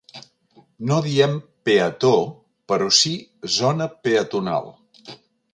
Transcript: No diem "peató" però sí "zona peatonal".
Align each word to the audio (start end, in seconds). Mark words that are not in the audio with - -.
No 0.91 0.95
diem 1.07 1.35
"peató" 1.69 2.13
però 2.73 2.89
sí 3.01 3.15
"zona 3.59 3.89
peatonal". 4.07 4.73